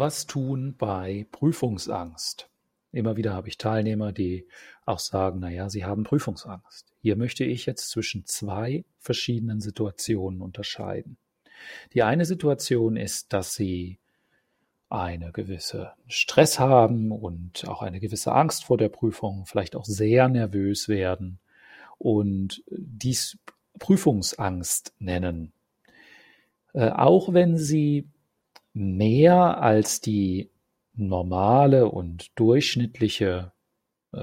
Was 0.00 0.28
tun 0.28 0.76
bei 0.78 1.26
Prüfungsangst? 1.32 2.48
Immer 2.92 3.16
wieder 3.16 3.32
habe 3.32 3.48
ich 3.48 3.58
Teilnehmer, 3.58 4.12
die 4.12 4.46
auch 4.86 5.00
sagen, 5.00 5.40
naja, 5.40 5.68
sie 5.68 5.84
haben 5.84 6.04
Prüfungsangst. 6.04 6.86
Hier 7.02 7.16
möchte 7.16 7.42
ich 7.42 7.66
jetzt 7.66 7.90
zwischen 7.90 8.24
zwei 8.24 8.84
verschiedenen 9.00 9.60
Situationen 9.60 10.40
unterscheiden. 10.40 11.16
Die 11.94 12.04
eine 12.04 12.26
Situation 12.26 12.96
ist, 12.96 13.32
dass 13.32 13.54
sie 13.56 13.98
eine 14.88 15.32
gewisse 15.32 15.94
Stress 16.06 16.60
haben 16.60 17.10
und 17.10 17.66
auch 17.66 17.82
eine 17.82 17.98
gewisse 17.98 18.30
Angst 18.30 18.66
vor 18.66 18.78
der 18.78 18.90
Prüfung, 18.90 19.46
vielleicht 19.46 19.74
auch 19.74 19.84
sehr 19.84 20.28
nervös 20.28 20.88
werden 20.88 21.40
und 21.98 22.62
dies 22.70 23.36
Prüfungsangst 23.80 24.94
nennen. 25.00 25.52
Äh, 26.72 26.90
auch 26.90 27.32
wenn 27.32 27.58
sie 27.58 28.06
mehr 28.78 29.60
als 29.60 30.00
die 30.00 30.50
normale 30.94 31.88
und 31.88 32.30
durchschnittliche 32.38 33.52
äh, 34.12 34.20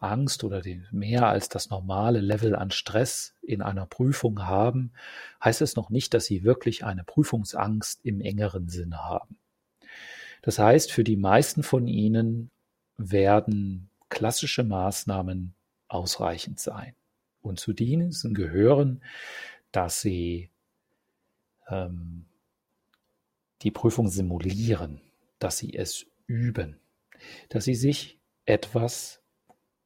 Angst 0.00 0.44
oder 0.44 0.62
die, 0.62 0.82
mehr 0.90 1.28
als 1.28 1.50
das 1.50 1.68
normale 1.68 2.20
Level 2.20 2.56
an 2.56 2.70
Stress 2.70 3.34
in 3.42 3.60
einer 3.60 3.84
Prüfung 3.84 4.46
haben, 4.46 4.92
heißt 5.44 5.60
es 5.60 5.76
noch 5.76 5.90
nicht, 5.90 6.14
dass 6.14 6.24
sie 6.24 6.42
wirklich 6.42 6.84
eine 6.86 7.04
Prüfungsangst 7.04 8.00
im 8.02 8.22
engeren 8.22 8.68
Sinne 8.70 9.04
haben. 9.04 9.36
Das 10.40 10.58
heißt, 10.58 10.90
für 10.90 11.04
die 11.04 11.18
meisten 11.18 11.62
von 11.62 11.86
ihnen 11.86 12.50
werden 12.96 13.90
klassische 14.08 14.64
Maßnahmen 14.64 15.54
ausreichend 15.88 16.58
sein. 16.58 16.94
Und 17.42 17.60
zu 17.60 17.74
diesen 17.74 18.32
gehören, 18.32 19.02
dass 19.70 20.00
sie 20.00 20.50
ähm, 21.68 22.24
die 23.62 23.70
Prüfung 23.70 24.08
simulieren, 24.08 25.00
dass 25.38 25.58
sie 25.58 25.74
es 25.74 26.06
üben, 26.26 26.78
dass 27.48 27.64
sie 27.64 27.74
sich 27.74 28.18
etwas 28.44 29.22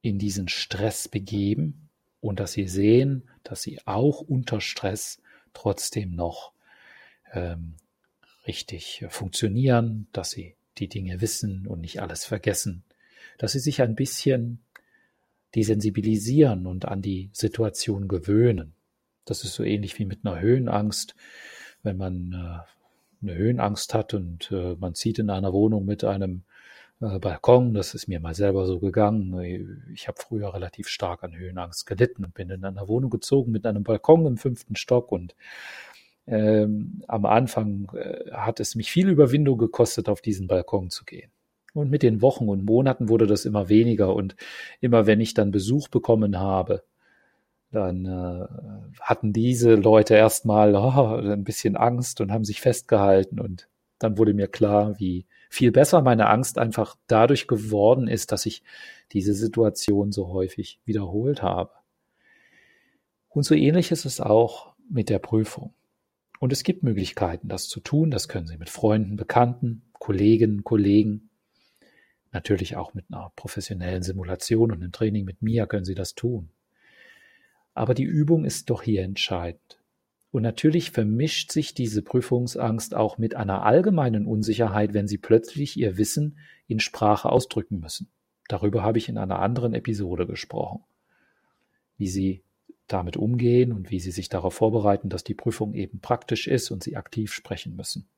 in 0.00 0.18
diesen 0.18 0.48
Stress 0.48 1.08
begeben 1.08 1.88
und 2.20 2.40
dass 2.40 2.52
sie 2.52 2.68
sehen, 2.68 3.28
dass 3.42 3.62
sie 3.62 3.80
auch 3.86 4.20
unter 4.20 4.60
Stress 4.60 5.20
trotzdem 5.52 6.14
noch 6.14 6.52
ähm, 7.32 7.76
richtig 8.46 9.04
funktionieren, 9.08 10.08
dass 10.12 10.30
sie 10.30 10.56
die 10.78 10.88
Dinge 10.88 11.20
wissen 11.20 11.66
und 11.66 11.80
nicht 11.80 12.02
alles 12.02 12.24
vergessen, 12.24 12.84
dass 13.38 13.52
sie 13.52 13.60
sich 13.60 13.80
ein 13.82 13.94
bisschen 13.94 14.64
desensibilisieren 15.54 16.66
und 16.66 16.86
an 16.86 17.00
die 17.00 17.30
Situation 17.32 18.08
gewöhnen. 18.08 18.74
Das 19.24 19.44
ist 19.44 19.54
so 19.54 19.62
ähnlich 19.62 19.98
wie 19.98 20.04
mit 20.04 20.24
einer 20.24 20.40
Höhenangst, 20.40 21.14
wenn 21.82 21.96
man 21.96 22.32
äh, 22.32 22.83
eine 23.24 23.36
Höhenangst 23.36 23.94
hat 23.94 24.14
und 24.14 24.50
äh, 24.52 24.76
man 24.78 24.94
zieht 24.94 25.18
in 25.18 25.30
einer 25.30 25.52
Wohnung 25.52 25.84
mit 25.84 26.04
einem 26.04 26.42
äh, 27.00 27.18
Balkon, 27.18 27.74
das 27.74 27.94
ist 27.94 28.08
mir 28.08 28.20
mal 28.20 28.34
selber 28.34 28.66
so 28.66 28.78
gegangen. 28.78 29.38
Ich 29.92 30.08
habe 30.08 30.20
früher 30.20 30.54
relativ 30.54 30.88
stark 30.88 31.24
an 31.24 31.36
Höhenangst 31.36 31.86
gelitten 31.86 32.24
und 32.24 32.34
bin 32.34 32.50
in 32.50 32.64
einer 32.64 32.88
Wohnung 32.88 33.10
gezogen 33.10 33.52
mit 33.52 33.66
einem 33.66 33.82
Balkon 33.82 34.26
im 34.26 34.36
fünften 34.36 34.76
Stock 34.76 35.12
und 35.12 35.34
ähm, 36.26 37.02
am 37.06 37.26
Anfang 37.26 37.90
äh, 37.94 38.30
hat 38.32 38.60
es 38.60 38.74
mich 38.74 38.90
viel 38.90 39.08
Überwindung 39.08 39.58
gekostet, 39.58 40.08
auf 40.08 40.20
diesen 40.20 40.46
Balkon 40.46 40.90
zu 40.90 41.04
gehen. 41.04 41.30
Und 41.74 41.90
mit 41.90 42.02
den 42.02 42.22
Wochen 42.22 42.48
und 42.48 42.64
Monaten 42.64 43.08
wurde 43.08 43.26
das 43.26 43.44
immer 43.44 43.68
weniger. 43.68 44.14
Und 44.14 44.36
immer 44.80 45.06
wenn 45.06 45.20
ich 45.20 45.34
dann 45.34 45.50
Besuch 45.50 45.88
bekommen 45.88 46.38
habe, 46.38 46.84
dann 47.74 48.06
äh, 48.06 48.46
hatten 49.00 49.32
diese 49.32 49.74
Leute 49.74 50.14
erstmal 50.14 50.74
oh, 50.76 51.16
ein 51.16 51.44
bisschen 51.44 51.76
Angst 51.76 52.20
und 52.20 52.32
haben 52.32 52.44
sich 52.44 52.60
festgehalten. 52.60 53.40
Und 53.40 53.68
dann 53.98 54.18
wurde 54.18 54.34
mir 54.34 54.48
klar, 54.48 54.98
wie 54.98 55.26
viel 55.50 55.72
besser 55.72 56.02
meine 56.02 56.28
Angst 56.28 56.58
einfach 56.58 56.96
dadurch 57.06 57.46
geworden 57.46 58.08
ist, 58.08 58.32
dass 58.32 58.46
ich 58.46 58.62
diese 59.12 59.34
Situation 59.34 60.12
so 60.12 60.28
häufig 60.28 60.80
wiederholt 60.84 61.42
habe. 61.42 61.70
Und 63.28 63.44
so 63.44 63.54
ähnlich 63.54 63.90
ist 63.90 64.04
es 64.04 64.20
auch 64.20 64.74
mit 64.88 65.08
der 65.08 65.18
Prüfung. 65.18 65.74
Und 66.40 66.52
es 66.52 66.62
gibt 66.62 66.82
Möglichkeiten, 66.82 67.48
das 67.48 67.68
zu 67.68 67.80
tun. 67.80 68.10
Das 68.10 68.28
können 68.28 68.46
Sie 68.46 68.58
mit 68.58 68.70
Freunden, 68.70 69.16
Bekannten, 69.16 69.82
Kolleginnen, 69.94 70.62
Kollegen, 70.64 71.30
natürlich 72.32 72.76
auch 72.76 72.94
mit 72.94 73.06
einer 73.10 73.32
professionellen 73.36 74.02
Simulation 74.02 74.70
und 74.70 74.82
einem 74.82 74.92
Training 74.92 75.24
mit 75.24 75.40
mir 75.40 75.66
können 75.66 75.84
Sie 75.84 75.94
das 75.94 76.14
tun. 76.14 76.50
Aber 77.74 77.94
die 77.94 78.04
Übung 78.04 78.44
ist 78.44 78.70
doch 78.70 78.82
hier 78.82 79.02
entscheidend. 79.02 79.78
Und 80.30 80.42
natürlich 80.42 80.90
vermischt 80.90 81.52
sich 81.52 81.74
diese 81.74 82.02
Prüfungsangst 82.02 82.94
auch 82.94 83.18
mit 83.18 83.36
einer 83.36 83.62
allgemeinen 83.62 84.26
Unsicherheit, 84.26 84.94
wenn 84.94 85.06
Sie 85.06 85.18
plötzlich 85.18 85.76
Ihr 85.76 85.96
Wissen 85.96 86.38
in 86.66 86.80
Sprache 86.80 87.30
ausdrücken 87.30 87.78
müssen. 87.80 88.08
Darüber 88.48 88.82
habe 88.82 88.98
ich 88.98 89.08
in 89.08 89.18
einer 89.18 89.38
anderen 89.38 89.74
Episode 89.74 90.26
gesprochen. 90.26 90.82
Wie 91.96 92.08
Sie 92.08 92.42
damit 92.86 93.16
umgehen 93.16 93.72
und 93.72 93.90
wie 93.90 94.00
sie 94.00 94.10
sich 94.10 94.28
darauf 94.28 94.54
vorbereiten, 94.54 95.08
dass 95.08 95.24
die 95.24 95.34
Prüfung 95.34 95.74
eben 95.74 96.00
praktisch 96.00 96.46
ist 96.46 96.70
und 96.70 96.82
sie 96.82 96.96
aktiv 96.96 97.32
sprechen 97.32 97.76
müssen. 97.76 98.08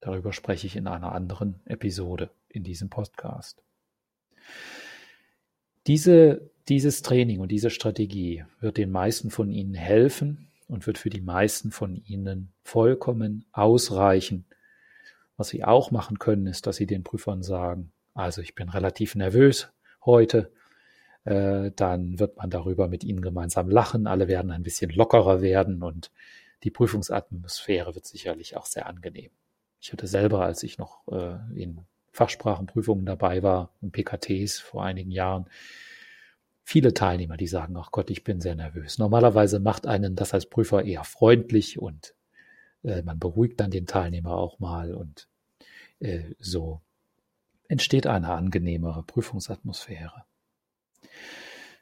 Darüber 0.00 0.32
spreche 0.32 0.66
ich 0.66 0.76
in 0.76 0.86
einer 0.86 1.12
anderen 1.12 1.60
Episode 1.64 2.30
in 2.48 2.62
diesem 2.62 2.88
Podcast. 2.88 3.62
Diese, 5.88 6.50
dieses 6.68 7.00
Training 7.00 7.40
und 7.40 7.50
diese 7.50 7.70
Strategie 7.70 8.44
wird 8.60 8.76
den 8.76 8.92
meisten 8.92 9.30
von 9.30 9.50
Ihnen 9.50 9.72
helfen 9.72 10.48
und 10.68 10.86
wird 10.86 10.98
für 10.98 11.08
die 11.08 11.22
meisten 11.22 11.70
von 11.70 11.96
Ihnen 12.04 12.52
vollkommen 12.62 13.46
ausreichen. 13.52 14.44
Was 15.38 15.48
Sie 15.48 15.64
auch 15.64 15.90
machen 15.90 16.18
können, 16.18 16.46
ist, 16.46 16.66
dass 16.66 16.76
Sie 16.76 16.86
den 16.86 17.04
Prüfern 17.04 17.42
sagen, 17.42 17.90
also 18.12 18.42
ich 18.42 18.54
bin 18.54 18.68
relativ 18.68 19.14
nervös 19.14 19.72
heute, 20.04 20.52
äh, 21.24 21.70
dann 21.74 22.18
wird 22.18 22.36
man 22.36 22.50
darüber 22.50 22.86
mit 22.88 23.02
ihnen 23.02 23.22
gemeinsam 23.22 23.70
lachen, 23.70 24.06
alle 24.06 24.28
werden 24.28 24.50
ein 24.50 24.62
bisschen 24.62 24.90
lockerer 24.90 25.40
werden 25.40 25.82
und 25.82 26.10
die 26.64 26.70
Prüfungsatmosphäre 26.70 27.94
wird 27.94 28.04
sicherlich 28.04 28.56
auch 28.56 28.66
sehr 28.66 28.86
angenehm. 28.86 29.30
Ich 29.80 29.92
hatte 29.92 30.06
selber, 30.06 30.44
als 30.44 30.62
ich 30.64 30.76
noch 30.76 31.06
äh, 31.08 31.38
in 31.54 31.86
Fachsprachenprüfungen 32.18 33.06
dabei 33.06 33.42
war 33.42 33.70
und 33.80 33.92
PKTs 33.92 34.58
vor 34.58 34.84
einigen 34.84 35.12
Jahren, 35.12 35.46
viele 36.64 36.92
Teilnehmer, 36.92 37.36
die 37.36 37.46
sagen, 37.46 37.76
ach 37.76 37.92
Gott, 37.92 38.10
ich 38.10 38.24
bin 38.24 38.40
sehr 38.40 38.56
nervös. 38.56 38.98
Normalerweise 38.98 39.60
macht 39.60 39.86
einen 39.86 40.16
das 40.16 40.34
als 40.34 40.46
Prüfer 40.46 40.84
eher 40.84 41.04
freundlich 41.04 41.78
und 41.78 42.14
äh, 42.82 43.02
man 43.02 43.20
beruhigt 43.20 43.60
dann 43.60 43.70
den 43.70 43.86
Teilnehmer 43.86 44.32
auch 44.32 44.58
mal 44.58 44.94
und 44.94 45.28
äh, 46.00 46.24
so 46.40 46.80
entsteht 47.68 48.06
eine 48.06 48.32
angenehmere 48.32 49.04
Prüfungsatmosphäre. 49.04 50.24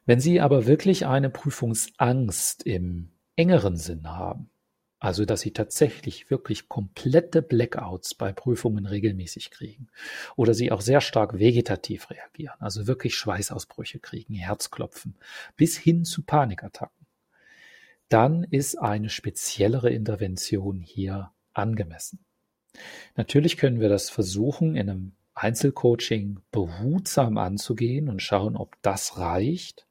Wenn 0.04 0.20
Sie 0.20 0.40
aber 0.40 0.66
wirklich 0.66 1.06
eine 1.06 1.30
Prüfungsangst 1.30 2.62
im 2.64 3.10
engeren 3.36 3.76
Sinn 3.76 4.06
haben, 4.08 4.50
also 4.98 5.24
dass 5.24 5.42
Sie 5.42 5.52
tatsächlich 5.52 6.30
wirklich 6.30 6.68
komplette 6.68 7.42
Blackouts 7.42 8.14
bei 8.14 8.32
Prüfungen 8.32 8.86
regelmäßig 8.86 9.50
kriegen 9.50 9.88
oder 10.36 10.54
Sie 10.54 10.72
auch 10.72 10.80
sehr 10.80 11.00
stark 11.00 11.38
vegetativ 11.38 12.10
reagieren, 12.10 12.56
also 12.60 12.86
wirklich 12.86 13.16
Schweißausbrüche 13.16 13.98
kriegen, 13.98 14.34
Herzklopfen, 14.34 15.16
bis 15.56 15.76
hin 15.76 16.04
zu 16.04 16.22
Panikattacken, 16.22 17.06
dann 18.08 18.44
ist 18.44 18.76
eine 18.76 19.10
speziellere 19.10 19.90
Intervention 19.90 20.80
hier 20.80 21.32
angemessen. 21.52 22.24
Natürlich 23.16 23.56
können 23.56 23.80
wir 23.80 23.88
das 23.88 24.10
versuchen 24.10 24.76
in 24.76 24.90
einem 24.90 25.12
Einzelcoaching 25.34 26.40
behutsam 26.50 27.36
anzugehen 27.36 28.08
und 28.08 28.22
schauen, 28.22 28.56
ob 28.56 28.80
das 28.82 29.18
reicht. 29.18 29.85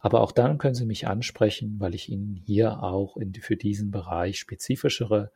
Aber 0.00 0.20
auch 0.20 0.32
dann 0.32 0.58
können 0.58 0.74
Sie 0.74 0.86
mich 0.86 1.06
ansprechen, 1.06 1.76
weil 1.78 1.94
ich 1.94 2.08
Ihnen 2.08 2.34
hier 2.34 2.82
auch 2.82 3.16
in, 3.16 3.34
für 3.34 3.56
diesen 3.56 3.90
Bereich 3.90 4.38
spezifischere 4.38 5.30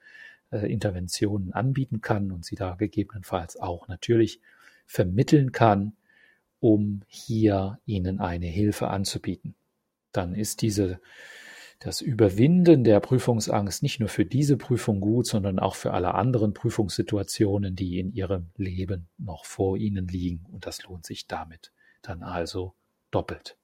äh, 0.51 0.73
Interventionen 0.73 1.53
anbieten 1.53 2.01
kann 2.01 2.33
und 2.33 2.45
Sie 2.45 2.57
da 2.57 2.75
gegebenenfalls 2.75 3.59
auch 3.59 3.89
natürlich 3.89 4.41
vermitteln 4.87 5.53
kann, 5.53 5.95
um 6.61 7.03
hier 7.07 7.79
Ihnen 7.87 8.21
eine 8.21 8.47
Hilfe 8.47 8.89
anzubieten. 8.89 9.55
Dann 10.13 10.35
ist 10.35 10.63
diese 10.63 11.01
das 11.81 12.01
Überwinden 12.01 12.83
der 12.83 12.99
Prüfungsangst 12.99 13.85
nicht 13.85 14.01
nur 14.01 14.09
für 14.09 14.25
diese 14.25 14.57
Prüfung 14.57 15.01
gut, 15.01 15.27
sondern 15.27 15.61
auch 15.61 15.77
für 15.77 15.93
alle 15.93 16.15
anderen 16.15 16.53
Prüfungssituationen, 16.53 17.77
die 17.77 18.01
in 18.01 18.13
Ihrem 18.13 18.51
Leben 18.57 19.09
noch 19.17 19.45
vor 19.45 19.77
Ihnen 19.77 20.09
liegen. 20.09 20.45
Und 20.51 20.67
das 20.67 20.83
lohnt 20.83 21.07
sich 21.07 21.29
damit 21.29 21.73
dann 22.03 22.23
also 22.23 22.75
doppelt. 23.11 23.57